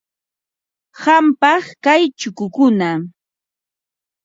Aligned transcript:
Qampam 1.01 1.63
kay 1.83 2.03
chukukuna. 2.19 2.89